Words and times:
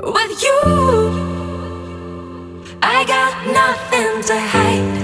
With 0.00 0.42
you, 0.42 0.60
I 2.82 3.04
got 3.06 3.46
nothing 3.46 4.22
to 4.22 4.38
hide. 4.38 4.98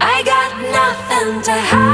I 0.00 0.22
got 0.22 0.50
nothing 0.72 1.42
to 1.42 1.52
hide. 1.52 1.89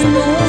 You 0.00 0.06
and 0.06 0.39